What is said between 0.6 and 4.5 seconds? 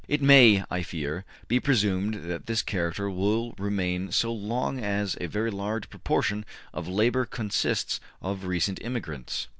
I fear, be presumed that this character will remain so